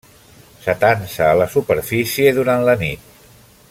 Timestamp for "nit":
2.85-3.11